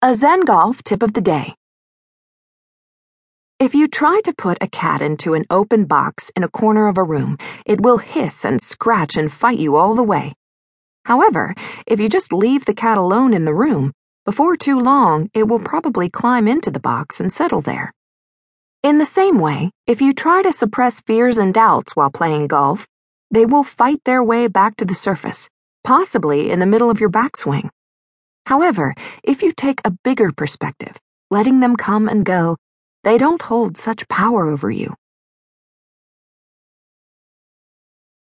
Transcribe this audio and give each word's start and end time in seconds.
A 0.00 0.14
Zen 0.14 0.42
Golf 0.42 0.84
tip 0.84 1.02
of 1.02 1.12
the 1.12 1.20
day. 1.20 1.56
If 3.58 3.74
you 3.74 3.88
try 3.88 4.20
to 4.26 4.32
put 4.32 4.56
a 4.60 4.68
cat 4.68 5.02
into 5.02 5.34
an 5.34 5.44
open 5.50 5.86
box 5.86 6.30
in 6.36 6.44
a 6.44 6.48
corner 6.48 6.86
of 6.86 6.98
a 6.98 7.02
room, 7.02 7.36
it 7.66 7.80
will 7.80 7.98
hiss 7.98 8.44
and 8.44 8.62
scratch 8.62 9.16
and 9.16 9.30
fight 9.30 9.58
you 9.58 9.74
all 9.74 9.96
the 9.96 10.04
way. 10.04 10.34
However, 11.04 11.52
if 11.84 11.98
you 11.98 12.08
just 12.08 12.32
leave 12.32 12.64
the 12.64 12.74
cat 12.74 12.96
alone 12.96 13.34
in 13.34 13.44
the 13.44 13.52
room, 13.52 13.92
before 14.24 14.54
too 14.54 14.78
long 14.78 15.30
it 15.34 15.48
will 15.48 15.58
probably 15.58 16.08
climb 16.08 16.46
into 16.46 16.70
the 16.70 16.78
box 16.78 17.18
and 17.18 17.32
settle 17.32 17.60
there. 17.60 17.92
In 18.84 18.98
the 18.98 19.04
same 19.04 19.40
way, 19.40 19.72
if 19.88 20.00
you 20.00 20.12
try 20.12 20.42
to 20.42 20.52
suppress 20.52 21.00
fears 21.00 21.38
and 21.38 21.52
doubts 21.52 21.96
while 21.96 22.12
playing 22.12 22.46
golf, 22.46 22.86
they 23.32 23.46
will 23.46 23.64
fight 23.64 23.98
their 24.04 24.22
way 24.22 24.46
back 24.46 24.76
to 24.76 24.84
the 24.84 24.94
surface, 24.94 25.50
possibly 25.82 26.52
in 26.52 26.60
the 26.60 26.66
middle 26.66 26.88
of 26.88 27.00
your 27.00 27.10
backswing. 27.10 27.70
However, 28.48 28.94
if 29.22 29.42
you 29.42 29.52
take 29.52 29.82
a 29.84 29.90
bigger 29.90 30.32
perspective, 30.32 30.96
letting 31.30 31.60
them 31.60 31.76
come 31.76 32.08
and 32.08 32.24
go, 32.24 32.56
they 33.04 33.18
don't 33.18 33.42
hold 33.42 33.76
such 33.76 34.08
power 34.08 34.48
over 34.48 34.70
you. 34.70 34.94